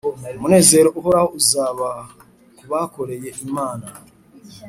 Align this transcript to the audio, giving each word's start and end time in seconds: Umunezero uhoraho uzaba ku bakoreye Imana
Umunezero 0.37 0.87
uhoraho 0.99 1.27
uzaba 1.39 1.89
ku 2.57 2.63
bakoreye 2.71 3.29
Imana 3.45 3.87